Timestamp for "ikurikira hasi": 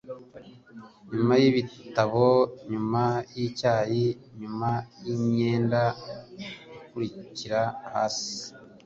6.41-8.31